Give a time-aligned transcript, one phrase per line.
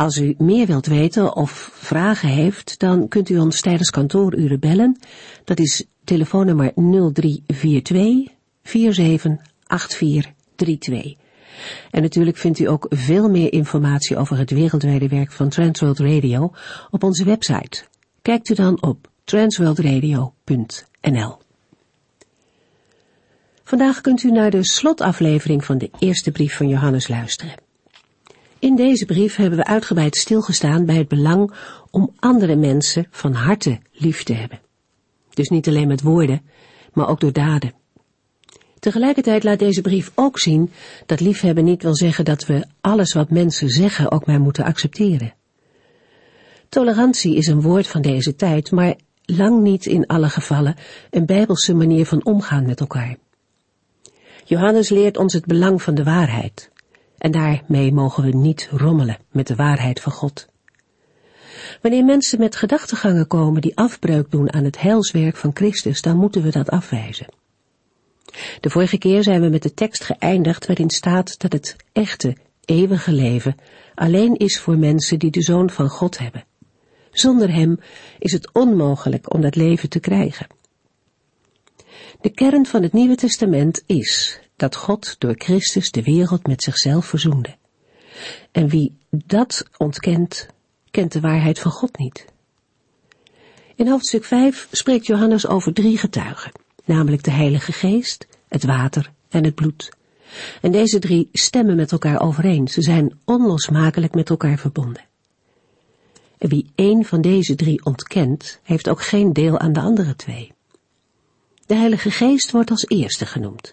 [0.00, 4.98] Als u meer wilt weten of vragen heeft, dan kunt u ons tijdens kantooruren bellen.
[5.44, 8.28] Dat is telefoonnummer 0342
[8.62, 11.16] 478432.
[11.90, 16.52] En natuurlijk vindt u ook veel meer informatie over het wereldwijde werk van Transworld Radio
[16.90, 17.84] op onze website.
[18.22, 21.38] Kijkt u dan op transworldradio.nl.
[23.64, 27.68] Vandaag kunt u naar de slotaflevering van de eerste brief van Johannes luisteren.
[28.60, 31.52] In deze brief hebben we uitgebreid stilgestaan bij het belang
[31.90, 34.60] om andere mensen van harte lief te hebben.
[35.34, 36.42] Dus niet alleen met woorden,
[36.92, 37.72] maar ook door daden.
[38.78, 40.70] Tegelijkertijd laat deze brief ook zien
[41.06, 45.34] dat liefhebben niet wil zeggen dat we alles wat mensen zeggen ook maar moeten accepteren.
[46.68, 48.94] Tolerantie is een woord van deze tijd, maar
[49.24, 50.76] lang niet in alle gevallen
[51.10, 53.16] een bijbelse manier van omgaan met elkaar.
[54.44, 56.70] Johannes leert ons het belang van de waarheid.
[57.20, 60.48] En daarmee mogen we niet rommelen met de waarheid van God.
[61.82, 66.42] Wanneer mensen met gedachtegangen komen die afbreuk doen aan het heilswerk van Christus, dan moeten
[66.42, 67.26] we dat afwijzen.
[68.60, 73.12] De vorige keer zijn we met de tekst geëindigd waarin staat dat het echte, eeuwige
[73.12, 73.56] leven
[73.94, 76.44] alleen is voor mensen die de Zoon van God hebben.
[77.10, 77.80] Zonder Hem
[78.18, 80.46] is het onmogelijk om dat leven te krijgen.
[82.20, 87.06] De kern van het Nieuwe Testament is dat God door Christus de wereld met zichzelf
[87.06, 87.56] verzoende.
[88.52, 90.46] En wie dat ontkent,
[90.90, 92.24] kent de waarheid van God niet.
[93.74, 96.52] In hoofdstuk 5 spreekt Johannes over drie getuigen,
[96.84, 99.92] namelijk de Heilige Geest, het water en het bloed.
[100.60, 105.04] En deze drie stemmen met elkaar overeen, ze zijn onlosmakelijk met elkaar verbonden.
[106.38, 110.52] En wie één van deze drie ontkent, heeft ook geen deel aan de andere twee.
[111.70, 113.70] De Heilige Geest wordt als eerste genoemd.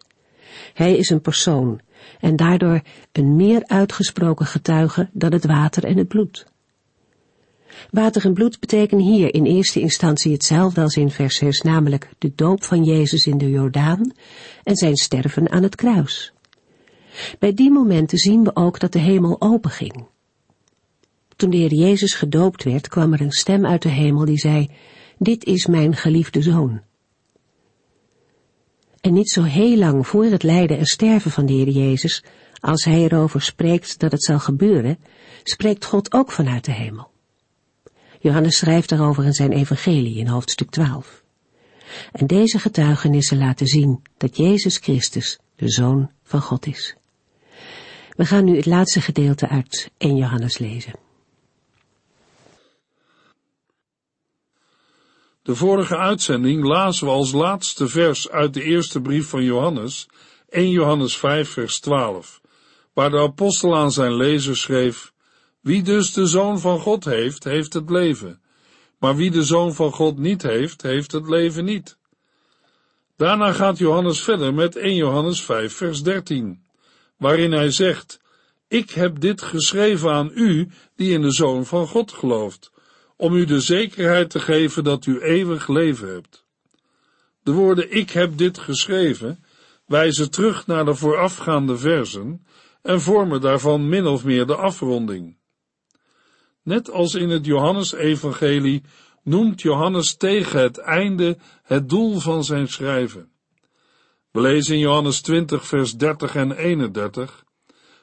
[0.74, 1.82] Hij is een persoon
[2.20, 2.82] en daardoor
[3.12, 6.46] een meer uitgesproken getuige dan het water en het bloed.
[7.92, 12.32] Water en bloed betekenen hier in eerste instantie hetzelfde als in vers 6, namelijk de
[12.36, 14.12] doop van Jezus in de Jordaan
[14.64, 16.34] en zijn sterven aan het kruis.
[17.40, 20.06] Bij die momenten zien we ook dat de hemel openging.
[21.36, 24.72] Toen de Heer Jezus gedoopt werd, kwam er een stem uit de hemel die zei,
[25.18, 26.82] dit is mijn geliefde zoon,
[29.08, 32.24] en niet zo heel lang voor het lijden en sterven van de Heer Jezus,
[32.60, 34.98] als hij erover spreekt dat het zal gebeuren,
[35.44, 37.10] spreekt God ook vanuit de hemel.
[38.20, 41.24] Johannes schrijft daarover in zijn evangelie in hoofdstuk 12.
[42.12, 46.96] En deze getuigenissen laten zien dat Jezus Christus de Zoon van God is.
[48.10, 50.94] We gaan nu het laatste gedeelte uit 1 Johannes lezen.
[55.48, 60.08] De vorige uitzending lazen we als laatste vers uit de eerste brief van Johannes,
[60.50, 62.42] 1 Johannes 5 vers 12,
[62.94, 65.14] waar de apostel aan zijn lezer schreef,
[65.62, 68.42] Wie dus de Zoon van God heeft, heeft het leven,
[69.00, 71.98] maar wie de Zoon van God niet heeft, heeft het leven niet.
[73.18, 76.64] Daarna gaat Johannes verder met 1 Johannes 5 vers 13,
[77.18, 78.20] waarin hij zegt,
[78.68, 82.72] Ik heb dit geschreven aan u die in de Zoon van God gelooft,
[83.18, 86.46] om u de zekerheid te geven dat u eeuwig leven hebt.
[87.44, 89.44] De woorden ik heb dit geschreven
[89.86, 92.46] wijzen terug naar de voorafgaande versen
[92.82, 95.38] en vormen daarvan min of meer de afronding.
[96.64, 98.84] Net als in het Johannesevangelie
[99.24, 103.32] noemt Johannes tegen het einde het doel van zijn schrijven.
[104.32, 107.46] We lezen in Johannes 20 vers 30 en 31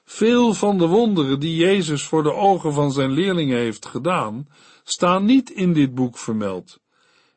[0.05, 4.49] veel van de wonderen die Jezus voor de ogen van zijn leerlingen heeft gedaan,
[4.85, 6.81] staan niet in dit boek vermeld.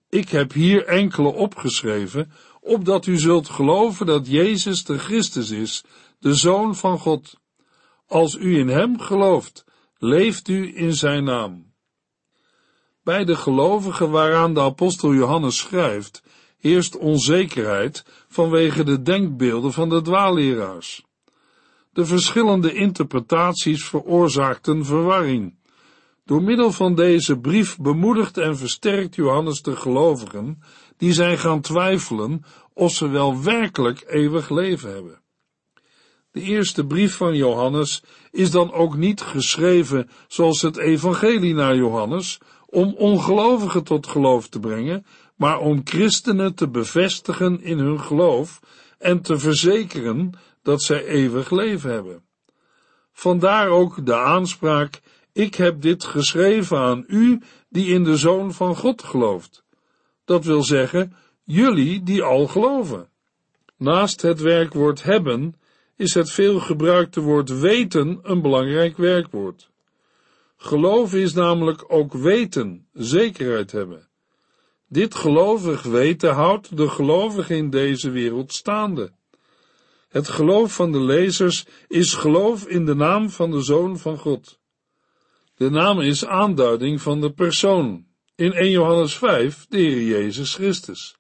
[0.10, 5.84] Ik heb hier enkele opgeschreven, opdat u zult geloven dat Jezus de Christus is,
[6.20, 7.40] de Zoon van God.
[8.08, 9.66] Als u in Hem gelooft,
[9.98, 11.74] leeft u in Zijn naam.
[13.04, 16.24] Bij de gelovigen waaraan de apostel Johannes schrijft,
[16.58, 21.06] heerst onzekerheid vanwege de denkbeelden van de dwaalleraars.
[21.92, 25.57] De verschillende interpretaties veroorzaakten verwarring.
[26.28, 30.62] Door middel van deze brief bemoedigt en versterkt Johannes de gelovigen,
[30.98, 32.44] die zijn gaan twijfelen
[32.74, 35.22] of ze wel werkelijk eeuwig leven hebben.
[36.32, 42.40] De eerste brief van Johannes is dan ook niet geschreven zoals het evangelie naar Johannes,
[42.66, 48.60] om ongelovigen tot geloof te brengen, maar om christenen te bevestigen in hun geloof
[48.98, 50.32] en te verzekeren
[50.64, 52.24] dat zij eeuwig leven hebben.
[53.12, 55.02] Vandaar ook de aanspraak,
[55.38, 59.64] ik heb dit geschreven aan u die in de Zoon van God gelooft.
[60.26, 63.10] Dat wil zeggen, jullie die al geloven.
[63.78, 65.56] Naast het werkwoord hebben
[65.96, 69.70] is het veel gebruikte woord weten een belangrijk werkwoord.
[70.56, 74.08] Geloven is namelijk ook weten, zekerheid hebben.
[74.88, 79.12] Dit gelovig weten houdt de gelovigen in deze wereld staande.
[80.10, 84.60] Het geloof van de lezers is geloof in de naam van de Zoon van God.
[85.58, 88.06] De naam is aanduiding van de persoon.
[88.36, 91.16] In 1 Johannes 5 de Heer Jezus Christus.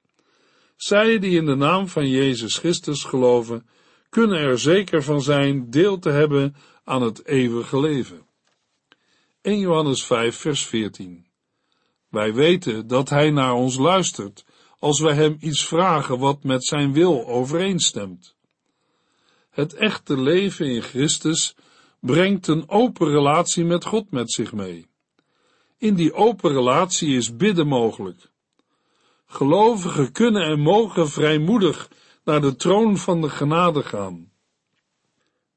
[0.75, 3.67] Zij die in de naam van Jezus Christus geloven,
[4.09, 8.25] kunnen er zeker van zijn deel te hebben aan het eeuwige leven.
[9.41, 11.27] 1 Johannes 5 vers 14
[12.09, 14.45] Wij weten dat Hij naar ons luistert
[14.79, 18.35] als wij Hem iets vragen wat met Zijn wil overeenstemt.
[19.49, 21.55] Het echte leven in Christus
[22.07, 24.87] brengt een open relatie met God met zich mee.
[25.77, 28.31] In die open relatie is bidden mogelijk.
[29.25, 31.89] Gelovigen kunnen en mogen vrijmoedig
[32.23, 34.31] naar de troon van de genade gaan.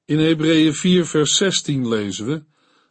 [0.05, 2.43] In Hebreeën 4 vers 16 lezen we,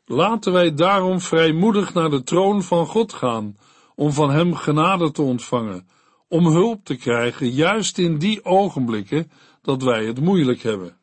[0.06, 3.58] Laten wij daarom vrijmoedig naar de troon van God gaan,
[3.96, 5.88] om van Hem genade te ontvangen,
[6.28, 9.32] om hulp te krijgen, juist in die ogenblikken
[9.62, 10.99] dat wij het moeilijk hebben.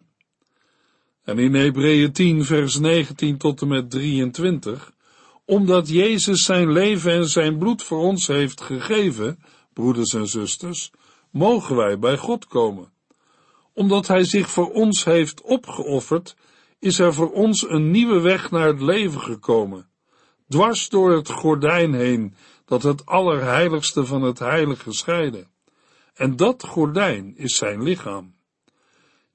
[1.26, 4.92] En in Hebreeën 10 vers 19 tot en met 23,
[5.44, 9.38] omdat Jezus zijn leven en zijn bloed voor ons heeft gegeven,
[9.72, 10.90] broeders en zusters,
[11.30, 12.92] mogen wij bij God komen.
[13.72, 16.36] Omdat Hij zich voor ons heeft opgeofferd,
[16.78, 19.88] is er voor ons een nieuwe weg naar het leven gekomen,
[20.48, 22.34] dwars door het gordijn heen,
[22.64, 25.46] dat het allerheiligste van het heilige scheidde.
[26.14, 28.35] En dat gordijn is zijn lichaam.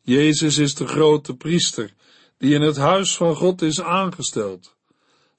[0.03, 1.93] Jezus is de grote priester,
[2.37, 4.75] die in het huis van God is aangesteld.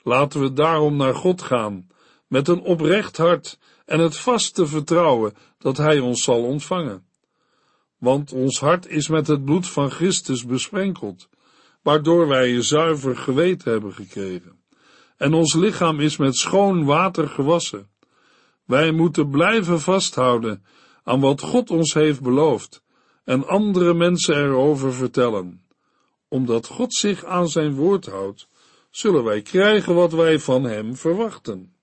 [0.03, 1.89] Laten we daarom naar God gaan,
[2.27, 7.07] met een oprecht hart en het vaste vertrouwen dat Hij ons zal ontvangen.
[7.99, 11.29] Want ons hart is met het bloed van Christus besprenkeld,
[11.83, 14.61] waardoor wij een zuiver geweten hebben gekregen.
[15.17, 17.91] En ons lichaam is met schoon water gewassen.
[18.65, 20.65] Wij moeten blijven vasthouden
[21.03, 22.82] aan wat God ons heeft beloofd
[23.25, 25.63] en andere mensen erover vertellen.
[26.29, 28.49] Omdat God zich aan zijn woord houdt,
[28.91, 31.75] zullen wij krijgen wat wij van hem verwachten.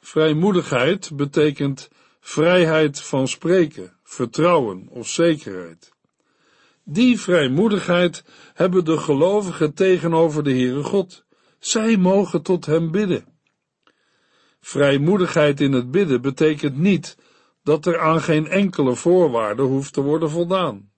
[0.00, 1.88] Vrijmoedigheid betekent
[2.20, 5.92] vrijheid van spreken, vertrouwen of zekerheid.
[6.84, 8.24] Die vrijmoedigheid
[8.54, 11.24] hebben de gelovigen tegenover de Heere God.
[11.58, 13.24] Zij mogen tot hem bidden.
[14.60, 17.16] Vrijmoedigheid in het bidden betekent niet
[17.62, 20.90] dat er aan geen enkele voorwaarde hoeft te worden voldaan.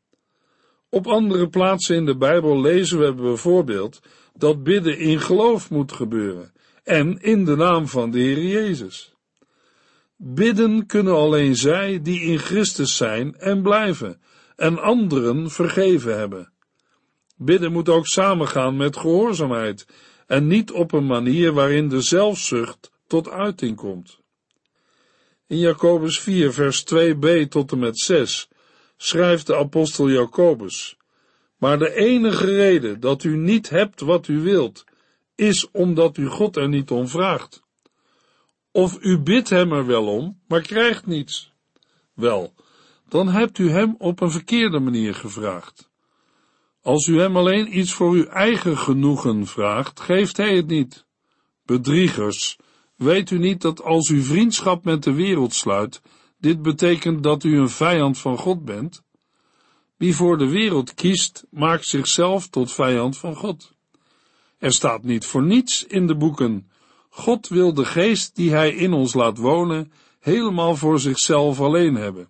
[0.88, 4.00] Op andere plaatsen in de Bijbel lezen we bijvoorbeeld
[4.34, 6.52] dat bidden in geloof moet gebeuren
[6.84, 9.14] en in de naam van de Heer Jezus.
[10.16, 14.20] Bidden kunnen alleen zij die in Christus zijn en blijven
[14.56, 16.52] en anderen vergeven hebben.
[17.36, 19.86] Bidden moet ook samengaan met gehoorzaamheid
[20.26, 24.19] en niet op een manier waarin de zelfzucht tot uiting komt.
[25.50, 28.48] In Jacobus 4 vers 2b tot en met 6
[28.96, 30.96] schrijft de apostel Jacobus,
[31.56, 34.84] maar de enige reden dat u niet hebt wat u wilt,
[35.34, 37.62] is omdat u God er niet om vraagt.
[38.70, 41.52] Of u bidt hem er wel om, maar krijgt niets.
[42.14, 42.54] Wel,
[43.08, 45.90] dan hebt u hem op een verkeerde manier gevraagd.
[46.82, 51.04] Als u hem alleen iets voor uw eigen genoegen vraagt, geeft hij het niet.
[51.64, 52.58] Bedriegers,
[53.02, 56.02] weet u niet dat als u vriendschap met de wereld sluit,
[56.38, 59.02] dit betekent dat u een vijand van God bent?
[59.96, 63.72] Wie voor de wereld kiest, maakt zichzelf tot vijand van God.
[64.58, 66.70] Er staat niet voor niets in de boeken.
[67.08, 72.28] God wil de geest die hij in ons laat wonen, helemaal voor zichzelf alleen hebben.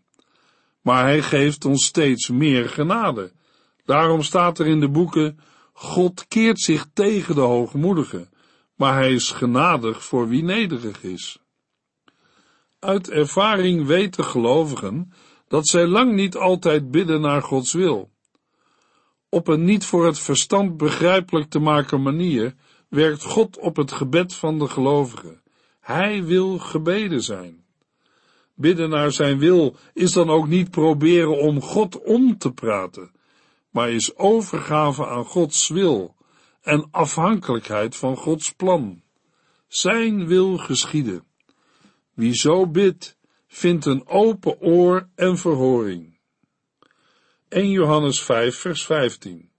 [0.81, 3.33] Maar hij geeft ons steeds meer genade.
[3.85, 5.39] Daarom staat er in de boeken,
[5.73, 8.30] God keert zich tegen de hoogmoedigen,
[8.81, 11.39] maar hij is genadig voor wie nederig is.
[12.79, 15.13] Uit ervaring weten gelovigen
[15.49, 18.11] dat zij lang niet altijd bidden naar Gods wil.
[19.29, 22.55] Op een niet voor het verstand begrijpelijk te maken manier
[22.89, 25.43] werkt God op het gebed van de gelovigen.
[25.81, 27.65] Hij wil gebeden zijn.
[28.55, 33.11] Bidden naar zijn wil is dan ook niet proberen om God om te praten,
[33.71, 36.19] maar is overgave aan Gods wil
[36.61, 39.03] en afhankelijkheid van Gods plan.
[39.69, 41.25] Zijn wil geschieden.
[42.15, 46.19] Wie zo bidt, vindt een open oor en verhoring.
[47.49, 49.51] 1 Johannes 5 vers 15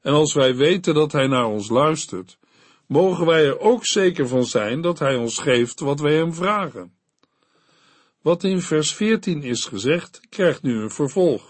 [0.00, 2.38] En als wij weten dat hij naar ons luistert,
[2.86, 6.94] mogen wij er ook zeker van zijn dat hij ons geeft wat wij hem vragen.
[8.20, 11.49] Wat in vers 14 is gezegd, krijgt nu een vervolg.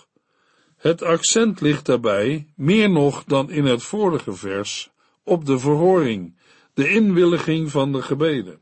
[0.80, 4.90] Het accent ligt daarbij, meer nog dan in het vorige vers,
[5.22, 6.37] op de verhoring,
[6.75, 8.60] de inwilliging van de gebeden.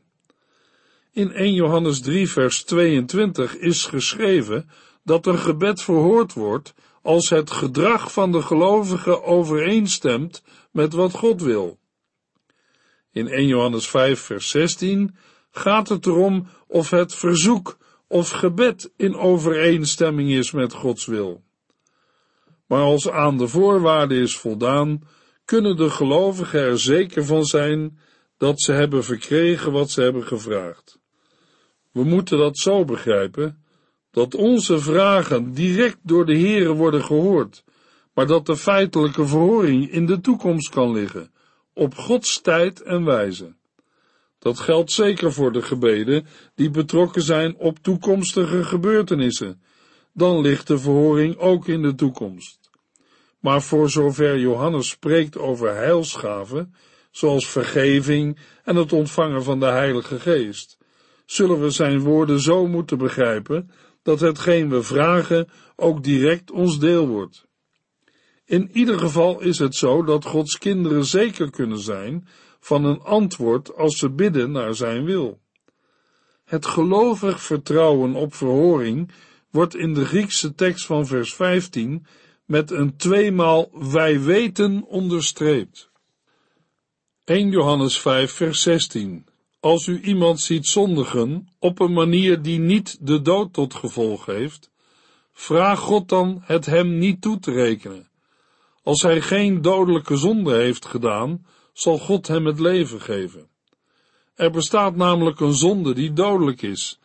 [1.11, 4.69] In 1 Johannes 3 vers 22 is geschreven
[5.03, 11.41] dat een gebed verhoord wordt als het gedrag van de gelovige overeenstemt met wat God
[11.41, 11.79] wil.
[13.11, 15.15] In 1 Johannes 5 vers 16
[15.51, 21.47] gaat het erom of het verzoek of gebed in overeenstemming is met Gods wil.
[22.69, 25.01] Maar als aan de voorwaarden is voldaan,
[25.45, 27.99] kunnen de gelovigen er zeker van zijn
[28.37, 30.99] dat ze hebben verkregen wat ze hebben gevraagd.
[31.91, 33.63] We moeten dat zo begrijpen,
[34.11, 37.63] dat onze vragen direct door de Heere worden gehoord,
[38.13, 41.31] maar dat de feitelijke verhoring in de toekomst kan liggen,
[41.73, 43.55] op Gods tijd en wijze.
[44.39, 49.61] Dat geldt zeker voor de gebeden die betrokken zijn op toekomstige gebeurtenissen.
[50.13, 52.69] Dan ligt de verhoring ook in de toekomst.
[53.39, 56.73] Maar voor zover Johannes spreekt over heilsgaven,
[57.11, 60.77] zoals vergeving en het ontvangen van de Heilige Geest,
[61.25, 63.71] zullen we zijn woorden zo moeten begrijpen
[64.03, 67.47] dat hetgeen we vragen ook direct ons deel wordt.
[68.45, 72.27] In ieder geval is het zo dat Gods kinderen zeker kunnen zijn
[72.59, 75.39] van een antwoord als ze bidden naar zijn wil.
[76.43, 79.11] Het gelovig vertrouwen op verhoring
[79.51, 82.05] wordt in de Griekse tekst van vers 15
[82.45, 85.89] met een tweemaal wij weten onderstreept.
[87.23, 89.25] 1 Johannes 5 vers 16
[89.59, 94.71] Als u iemand ziet zondigen op een manier die niet de dood tot gevolg heeft,
[95.33, 98.09] vraag God dan het hem niet toe te rekenen.
[98.83, 103.47] Als hij geen dodelijke zonde heeft gedaan, zal God hem het leven geven.
[104.35, 106.99] Er bestaat namelijk een zonde die dodelijk is,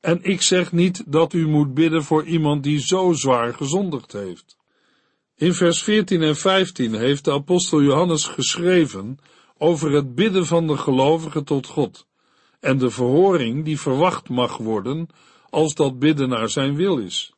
[0.00, 4.56] en ik zeg niet dat u moet bidden voor iemand die zo zwaar gezondigd heeft.
[5.36, 9.18] In vers 14 en 15 heeft de apostel Johannes geschreven
[9.58, 12.06] over het bidden van de gelovigen tot God
[12.60, 15.08] en de verhoring die verwacht mag worden
[15.50, 17.32] als dat bidden naar zijn wil is.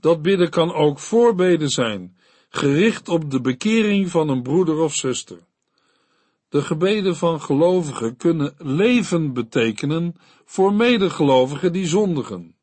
[0.00, 2.16] Dat bidden kan ook voorbeden zijn,
[2.48, 5.38] gericht op de bekering van een broeder of zuster.
[6.52, 12.56] De gebeden van gelovigen kunnen leven betekenen voor medegelovigen die zondigen.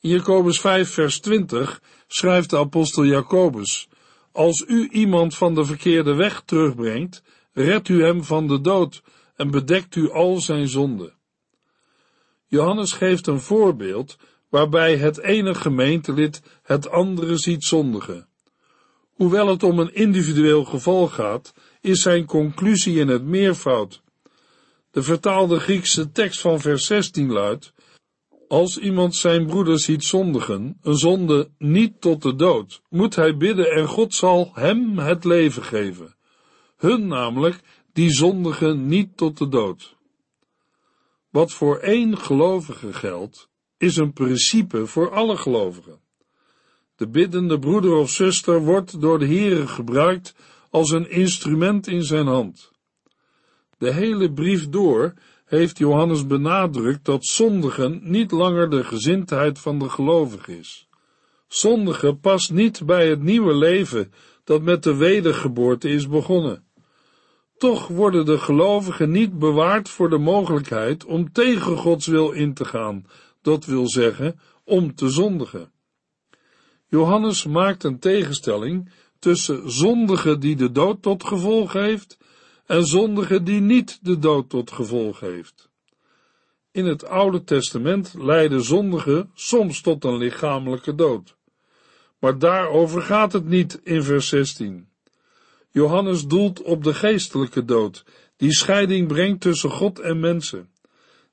[0.00, 3.88] In Jacobus 5 vers 20 schrijft de apostel Jacobus,
[4.32, 9.02] als u iemand van de verkeerde weg terugbrengt, redt u hem van de dood
[9.36, 11.14] en bedekt u al zijn zonden.
[12.46, 14.16] Johannes geeft een voorbeeld
[14.48, 18.28] waarbij het ene gemeentelid het andere ziet zondigen.
[19.10, 24.02] Hoewel het om een individueel geval gaat, is zijn conclusie in het meervoud.
[24.90, 27.72] De vertaalde Griekse tekst van vers 16 luidt,
[28.48, 33.70] als iemand zijn broeder ziet zondigen, een zonde niet tot de dood, moet hij bidden
[33.70, 36.14] en God zal hem het leven geven.
[36.76, 37.60] Hun namelijk,
[37.92, 39.96] die zondigen niet tot de dood.
[41.30, 46.00] Wat voor één gelovige geldt, is een principe voor alle gelovigen.
[46.96, 50.34] De biddende broeder of zuster wordt door de Heere gebruikt
[50.70, 52.70] als een instrument in zijn hand.
[53.78, 59.88] De hele brief door heeft Johannes benadrukt dat zondigen niet langer de gezindheid van de
[59.88, 60.88] gelovige is.
[61.48, 64.12] Zondigen past niet bij het nieuwe leven
[64.44, 66.64] dat met de wedergeboorte is begonnen.
[67.56, 72.64] Toch worden de gelovigen niet bewaard voor de mogelijkheid om tegen Gods wil in te
[72.64, 73.06] gaan,
[73.42, 75.72] dat wil zeggen, om te zondigen.
[76.86, 82.18] Johannes maakt een tegenstelling tussen zondigen die de dood tot gevolg heeft
[82.66, 85.68] en zondigen die niet de dood tot gevolg heeft.
[86.72, 91.36] In het Oude Testament leiden zondigen soms tot een lichamelijke dood.
[92.18, 94.88] Maar daarover gaat het niet in vers 16.
[95.70, 98.04] Johannes doelt op de geestelijke dood,
[98.36, 100.70] die scheiding brengt tussen God en mensen.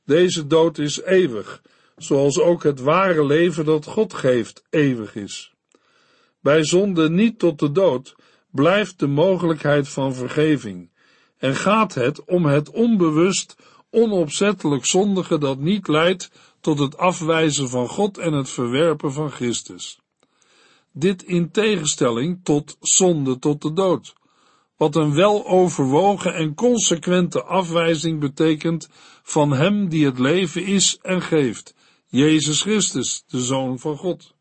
[0.05, 1.61] Deze dood is eeuwig,
[1.97, 5.55] zoals ook het ware leven dat God geeft eeuwig is.
[6.41, 8.15] Bij zonde niet tot de dood
[8.51, 10.89] blijft de mogelijkheid van vergeving
[11.37, 13.55] en gaat het om het onbewust,
[13.89, 19.99] onopzettelijk zondige dat niet leidt tot het afwijzen van God en het verwerpen van Christus.
[20.91, 24.13] Dit in tegenstelling tot zonde tot de dood,
[24.77, 28.89] wat een weloverwogen en consequente afwijzing betekent
[29.23, 31.75] van Hem die het leven is en geeft,
[32.07, 34.35] Jezus Christus, de Zoon van God.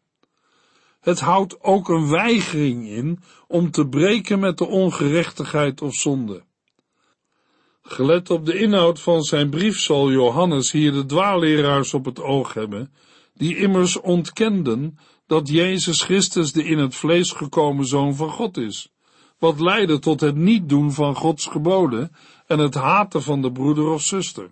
[1.06, 6.42] Het houdt ook een weigering in om te breken met de ongerechtigheid of zonde.
[7.82, 12.54] Gelet op de inhoud van zijn brief zal Johannes hier de dwaalleraars op het oog
[12.54, 12.92] hebben,
[13.34, 18.92] die immers ontkenden dat Jezus Christus de in het vlees gekomen Zoon van God is,
[19.38, 22.12] wat leidde tot het niet doen van Gods geboden
[22.46, 24.50] en het haten van de broeder of zuster.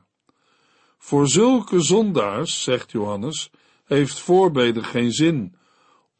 [0.99, 3.51] Voor zulke zondaars, zegt Johannes,
[3.85, 5.55] heeft voorbeden geen zin,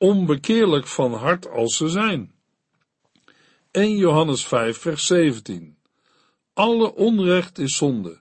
[0.05, 2.33] onbekeerlijk van hart als ze zijn.
[3.71, 5.77] 1 Johannes 5 vers 17
[6.55, 8.21] Alle onrecht is zonde,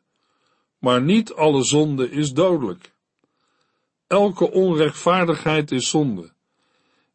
[0.80, 2.94] maar niet alle zonde is dodelijk.
[4.08, 6.32] Elke onrechtvaardigheid is zonde.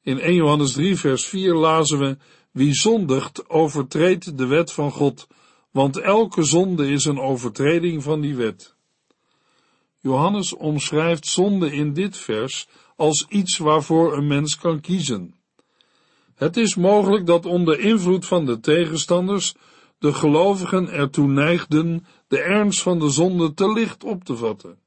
[0.02, 2.16] In 1 Johannes 3 vers 4 lazen we,
[2.50, 5.26] wie zondigt overtreedt de wet van God,
[5.70, 8.74] want elke zonde is een overtreding van die wet.
[10.00, 12.68] Johannes omschrijft zonde in dit vers
[12.98, 15.34] als iets waarvoor een mens kan kiezen.
[16.34, 19.54] Het is mogelijk dat onder invloed van de tegenstanders
[19.98, 24.78] de gelovigen ertoe neigden de ernst van de zonde te licht op te vatten.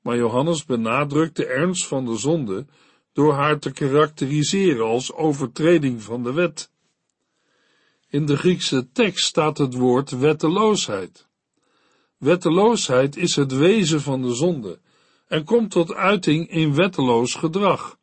[0.00, 2.66] Maar Johannes benadrukt de ernst van de zonde
[3.12, 6.70] door haar te karakteriseren als overtreding van de wet.
[8.08, 11.26] In de Griekse tekst staat het woord wetteloosheid.
[12.18, 14.78] Wetteloosheid is het wezen van de zonde
[15.26, 17.98] en komt tot uiting in wetteloos gedrag.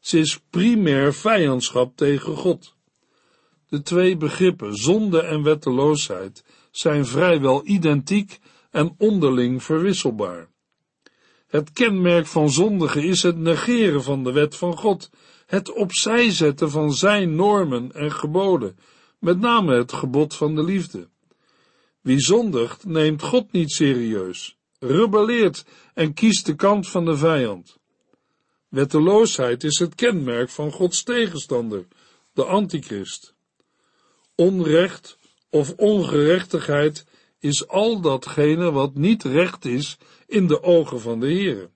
[0.00, 2.74] Ze is primair vijandschap tegen God.
[3.68, 8.38] De twee begrippen, zonde en wetteloosheid, zijn vrijwel identiek
[8.70, 10.48] en onderling verwisselbaar.
[11.46, 15.10] Het kenmerk van zondigen is het negeren van de wet van God,
[15.46, 18.78] het opzij zetten van zijn normen en geboden,
[19.18, 21.08] met name het gebod van de liefde.
[22.00, 24.53] Wie zondigt, neemt God niet serieus,
[24.86, 25.64] rebelleert
[25.94, 27.78] en kiest de kant van de vijand.
[28.68, 31.86] Wetteloosheid is het kenmerk van Gods tegenstander,
[32.32, 33.34] de antichrist.
[34.34, 35.18] Onrecht
[35.50, 37.06] of ongerechtigheid
[37.38, 41.70] is al datgene wat niet recht is in de ogen van de Heere.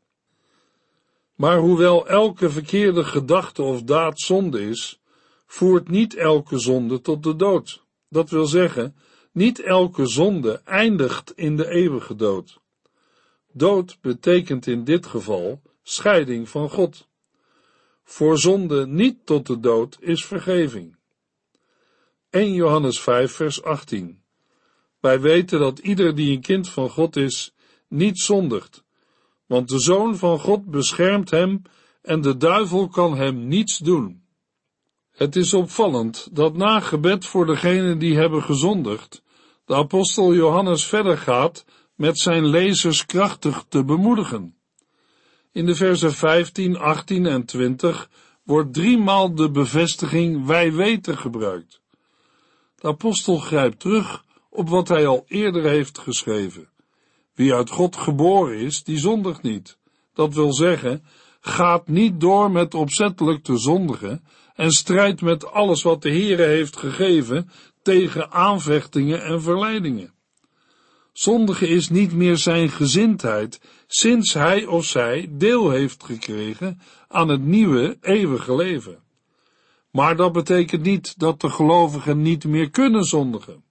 [1.35, 5.01] Maar hoewel elke verkeerde gedachte of daad zonde is,
[5.47, 7.83] voert niet elke zonde tot de dood.
[8.09, 8.97] Dat wil zeggen,
[9.33, 12.61] niet elke zonde eindigt in de eeuwige dood.
[13.59, 17.09] Dood betekent in dit geval scheiding van God.
[18.05, 20.97] Voor zonde niet tot de dood is vergeving.
[22.31, 24.23] 1 Johannes 5 vers 18
[25.01, 27.55] Wij weten dat ieder die een kind van God is,
[27.89, 28.85] niet zondigt,
[29.47, 31.63] want de Zoon van God beschermt hem
[32.03, 34.23] en de duivel kan hem niets doen.
[35.11, 39.23] Het is opvallend dat na gebed voor degenen die hebben gezondigd,
[39.65, 41.65] de apostel Johannes verder gaat
[41.99, 44.55] met zijn lezers krachtig te bemoedigen.
[45.53, 48.11] In de versen 15, 18 en 20
[48.43, 51.81] wordt driemaal de bevestiging wij weten gebruikt.
[52.77, 56.69] De apostel grijpt terug op wat hij al eerder heeft geschreven.
[57.35, 59.79] Wie uit God geboren is, die zondigt niet.
[60.15, 61.05] Dat wil zeggen,
[61.41, 66.77] gaat niet door met opzettelijk te zondigen en strijdt met alles wat de Heere heeft
[66.77, 67.51] gegeven
[67.83, 70.17] tegen aanvechtingen en verleidingen.
[71.19, 77.41] Zondigen is niet meer zijn gezindheid, sinds hij of zij deel heeft gekregen aan het
[77.41, 78.99] nieuwe, eeuwige leven.
[79.91, 83.65] Maar dat betekent niet dat de gelovigen niet meer kunnen zondigen.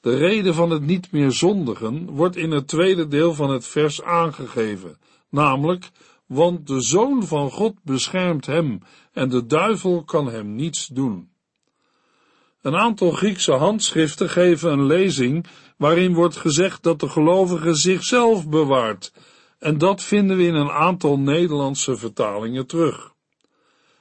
[0.00, 4.02] De reden van het niet meer zondigen wordt in het tweede deel van het vers
[4.02, 4.98] aangegeven,
[5.30, 5.90] namelijk,
[6.26, 8.80] want de Zoon van God beschermt hem
[9.12, 11.32] en de duivel kan hem niets doen.
[12.64, 19.12] Een aantal Griekse handschriften geven een lezing waarin wordt gezegd dat de gelovige zichzelf bewaart,
[19.58, 23.12] en dat vinden we in een aantal Nederlandse vertalingen terug.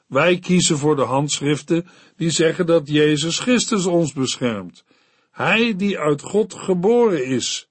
[0.07, 4.83] Wij kiezen voor de handschriften die zeggen dat Jezus Christus ons beschermt.
[5.31, 7.67] Hij die uit God geboren is,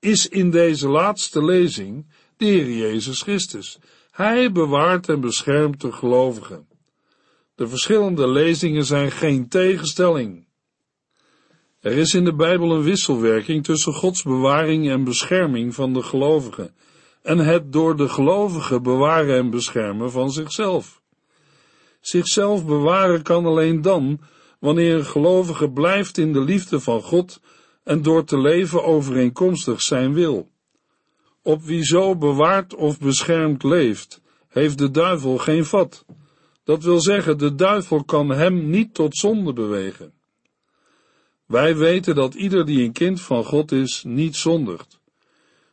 [0.00, 3.78] is in deze laatste lezing de Heer Jezus Christus.
[4.10, 6.68] Hij bewaart en beschermt de gelovigen.
[7.54, 10.47] De verschillende lezingen zijn geen tegenstelling.
[11.88, 16.74] Er is in de Bijbel een wisselwerking tussen Gods bewaring en bescherming van de gelovigen
[17.22, 21.02] en het door de gelovigen bewaren en beschermen van zichzelf.
[22.00, 24.20] Zichzelf bewaren kan alleen dan
[24.60, 27.40] wanneer een gelovige blijft in de liefde van God
[27.84, 30.50] en door te leven overeenkomstig zijn wil.
[31.42, 36.04] Op wie zo bewaard of beschermd leeft, heeft de duivel geen vat.
[36.64, 40.16] Dat wil zeggen, de duivel kan hem niet tot zonde bewegen.
[41.48, 45.00] Wij weten dat ieder die een kind van God is, niet zondigt.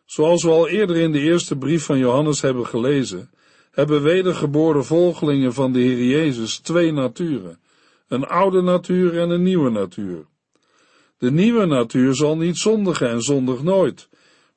[0.05, 3.29] Zoals we al eerder in de eerste brief van Johannes hebben gelezen,
[3.71, 7.59] hebben wedergeboren volgelingen van de Heer Jezus twee naturen,
[8.07, 10.25] een oude natuur en een nieuwe natuur.
[11.17, 14.09] De nieuwe natuur zal niet zondigen en zondigt nooit,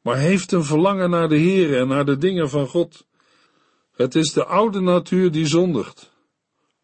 [0.02, 3.06] maar heeft een verlangen naar de Heer en naar de dingen van God.
[3.92, 6.12] Het is de oude natuur die zondigt.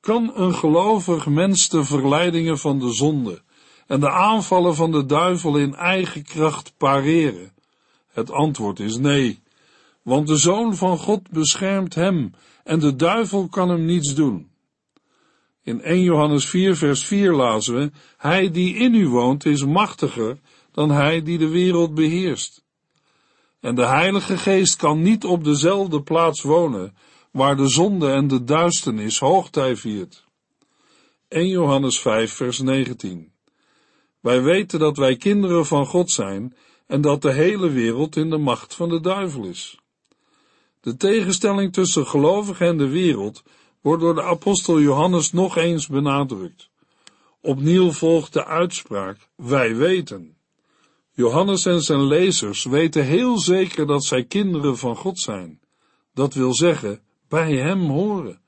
[0.00, 3.42] Kan een gelovig mens de verleidingen van de zonde
[3.86, 7.52] en de aanvallen van de duivel in eigen kracht pareren?
[8.12, 9.42] Het antwoord is nee,
[10.02, 14.50] want de Zoon van God beschermt hem en de duivel kan hem niets doen.
[15.62, 20.38] In 1 Johannes 4 vers 4 lazen we, Hij die in u woont is machtiger
[20.72, 22.64] dan hij die de wereld beheerst.
[23.60, 26.96] En de Heilige Geest kan niet op dezelfde plaats wonen,
[27.30, 30.24] waar de zonde en de duisternis hoogtij viert.
[31.28, 33.33] 1 Johannes 5 vers 19
[34.24, 36.56] Wij weten dat wij kinderen van God zijn
[36.86, 39.78] en dat de hele wereld in de macht van de duivel is.
[40.80, 43.42] De tegenstelling tussen gelovigen en de wereld
[43.80, 46.68] wordt door de apostel Johannes nog eens benadrukt.
[47.40, 50.36] Opnieuw volgt de uitspraak, wij weten.
[51.12, 55.60] Johannes en zijn lezers weten heel zeker dat zij kinderen van God zijn.
[56.14, 58.40] Dat wil zeggen, bij hem horen.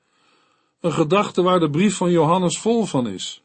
[0.81, 3.43] Een gedachte waar de brief van Johannes vol van is.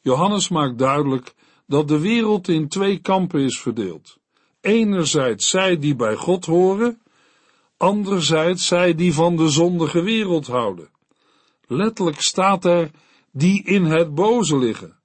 [0.00, 1.34] Johannes maakt duidelijk
[1.66, 4.18] dat de wereld in twee kampen is verdeeld.
[4.60, 7.00] Enerzijds zij die bij God horen,
[7.76, 10.90] anderzijds zij die van de zondige wereld houden.
[11.66, 12.90] Letterlijk staat er
[13.30, 15.00] die in het boze liggen.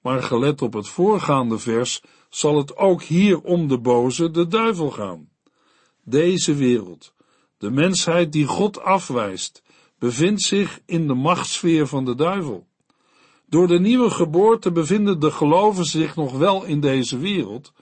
[0.00, 4.90] Maar gelet op het voorgaande vers zal het ook hier om de boze, de duivel
[4.90, 5.28] gaan.
[6.04, 7.14] Deze wereld,
[7.58, 9.62] de mensheid die God afwijst,
[9.98, 12.66] bevindt zich in de machtsfeer van de duivel.
[13.52, 17.72] Door de nieuwe geboorte bevinden de geloven zich nog wel in deze wereld,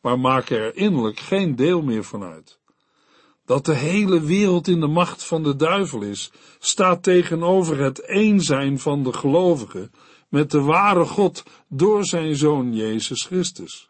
[0.00, 2.58] maar maken er innerlijk geen deel meer van uit.
[3.44, 8.40] Dat de hele wereld in de macht van de duivel is, staat tegenover het een
[8.40, 9.90] zijn van de gelovigen
[10.28, 13.88] met de ware God door zijn Zoon Jezus Christus.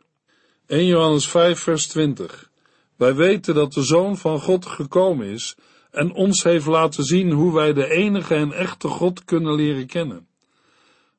[0.66, 2.50] 1 Johannes 5 vers 20
[2.96, 5.56] Wij weten dat de Zoon van God gekomen is
[5.90, 10.26] en ons heeft laten zien hoe wij de enige en echte God kunnen leren kennen.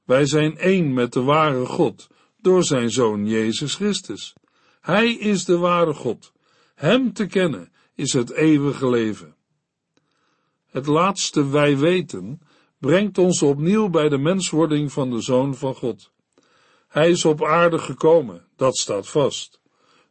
[0.08, 2.08] Wij zijn één met de ware God
[2.42, 4.34] door zijn Zoon Jezus Christus.
[4.82, 6.32] Hij is de ware God.
[6.76, 9.36] Hem te kennen is het eeuwige leven.
[10.66, 12.42] Het laatste wij weten
[12.80, 16.12] brengt ons opnieuw bij de menswording van de Zoon van God.
[16.88, 19.62] Hij is op aarde gekomen, dat staat vast.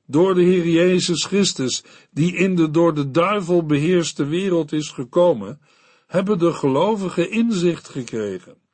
[0.06, 5.60] Door de Heer Jezus Christus, die in de door de duivel beheerste wereld is gekomen,
[6.06, 8.64] hebben de gelovigen inzicht gekregen.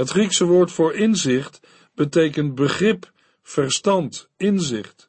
[0.00, 1.60] Het Griekse woord voor inzicht
[1.94, 5.08] betekent begrip, verstand, inzicht.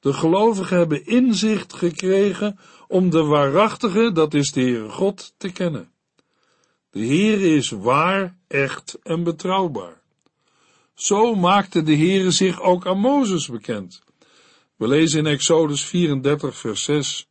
[0.00, 5.90] De gelovigen hebben inzicht gekregen om de waarachtige, dat is de Heere God, te kennen.
[6.90, 10.00] De Heer is waar, echt en betrouwbaar.
[10.94, 14.02] Zo maakte de Heere zich ook aan Mozes bekend.
[14.76, 17.28] We lezen in Exodus 34 vers 6.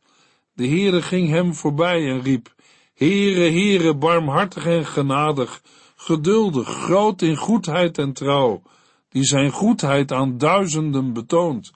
[0.52, 2.54] De Heere ging hem voorbij en riep,
[2.94, 5.62] Heere, Heere, barmhartig en genadig,
[6.02, 8.62] geduldig, groot in goedheid en trouw,
[9.08, 11.72] die zijn goedheid aan duizenden betoont,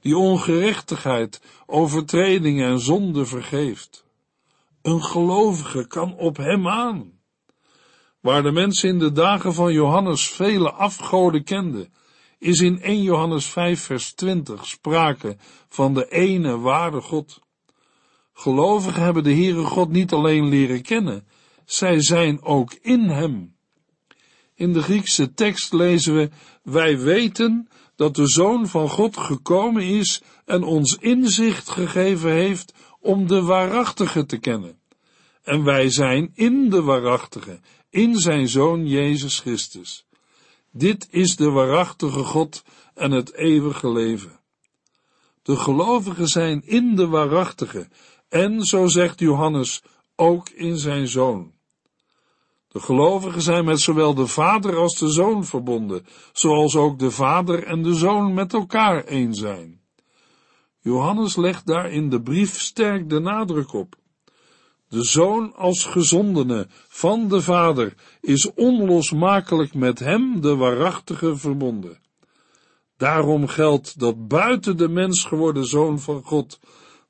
[0.00, 4.04] die ongerechtigheid, overtredingen en zonde vergeeft.
[4.82, 7.12] Een gelovige kan op hem aan.
[8.20, 11.92] Waar de mensen in de dagen van Johannes vele afgoden kenden,
[12.38, 15.36] is in 1 Johannes 5 vers 20 sprake
[15.68, 17.40] van de ene ware God.
[18.32, 21.26] Gelovigen hebben de Heere God niet alleen leren kennen,
[21.64, 23.53] zij zijn ook in hem.
[24.64, 26.30] In de Griekse tekst lezen we,
[26.62, 33.26] wij weten dat de Zoon van God gekomen is en ons inzicht gegeven heeft om
[33.26, 34.78] de waarachtige te kennen.
[35.42, 40.06] En wij zijn in de waarachtige, in zijn Zoon Jezus Christus.
[40.70, 44.40] Dit is de waarachtige God en het eeuwige leven.
[45.42, 47.88] De gelovigen zijn in de waarachtige
[48.28, 49.82] en, zo zegt Johannes,
[50.16, 51.52] ook in zijn Zoon.
[52.74, 57.64] De gelovigen zijn met zowel de Vader als de Zoon verbonden, zoals ook de Vader
[57.64, 59.80] en de Zoon met elkaar één zijn.
[60.80, 63.94] Johannes legt daar in de brief sterk de nadruk op.
[64.88, 71.98] De Zoon als gezondene van de Vader is onlosmakelijk met hem, de waarachtige, verbonden.
[72.96, 76.60] Daarom geldt dat buiten de mens geworden Zoon van God,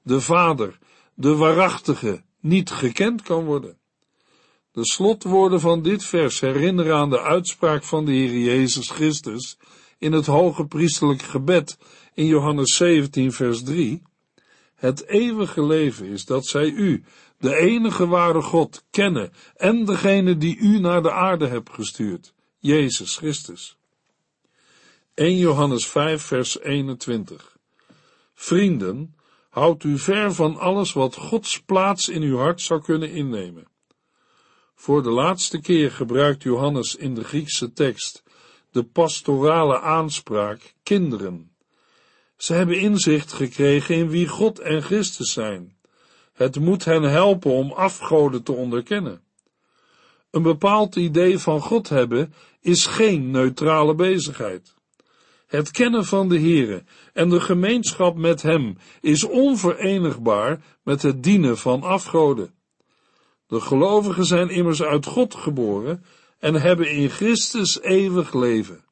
[0.02, 0.78] de Vader,
[1.14, 3.78] de waarachtige, niet gekend kan worden.
[4.74, 9.56] De slotwoorden van dit vers herinneren aan de uitspraak van de Heer Jezus Christus
[9.98, 11.78] in het hoge priesterlijk gebed
[12.14, 14.02] in Johannes 17 vers 3.
[14.74, 17.04] Het eeuwige leven is dat zij u,
[17.38, 23.16] de enige ware God, kennen en degene die u naar de aarde hebt gestuurd, Jezus
[23.16, 23.76] Christus.
[25.14, 27.56] 1 Johannes 5 vers 21.
[28.34, 29.14] Vrienden,
[29.48, 33.72] houd u ver van alles wat Gods plaats in uw hart zou kunnen innemen.
[34.74, 38.22] Voor de laatste keer gebruikt Johannes in de Griekse tekst
[38.70, 41.50] de pastorale aanspraak kinderen.
[42.36, 45.76] Ze hebben inzicht gekregen in wie God en Christus zijn.
[46.32, 49.22] Het moet hen helpen om afgoden te onderkennen.
[50.30, 54.74] Een bepaald idee van God hebben is geen neutrale bezigheid.
[55.46, 61.58] Het kennen van de Heere en de gemeenschap met Hem is onverenigbaar met het dienen
[61.58, 62.53] van afgoden.
[63.54, 66.04] De gelovigen zijn immers uit God geboren
[66.38, 68.84] en hebben in Christus eeuwig leven.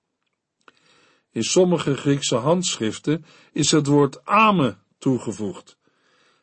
[1.31, 5.77] In sommige Griekse handschriften is het woord amen toegevoegd.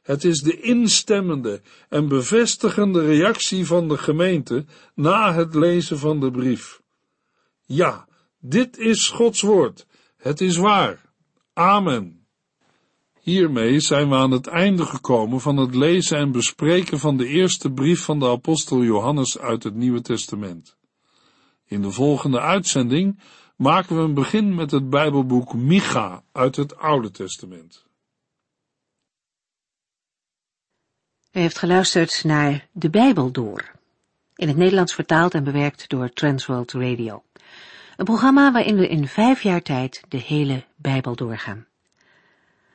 [0.02, 6.32] Het is de instemmende en bevestigende reactie van de gemeente na het lezen van de
[6.32, 6.82] brief.
[7.66, 8.08] Ja,
[8.40, 9.86] dit is Gods woord.
[10.18, 11.12] Het is waar.
[11.54, 12.19] Amen.
[13.20, 17.72] Hiermee zijn we aan het einde gekomen van het lezen en bespreken van de eerste
[17.72, 20.78] brief van de apostel Johannes uit het Nieuwe Testament.
[21.66, 23.20] In de volgende uitzending
[23.56, 27.86] maken we een begin met het Bijbelboek Micha uit het Oude Testament.
[31.32, 33.72] U heeft geluisterd naar De Bijbel Door,
[34.36, 37.24] in het Nederlands vertaald en bewerkt door Transworld Radio.
[37.98, 41.69] Een programma waarin we in vijf jaar tijd de hele Bijbel doorgaan.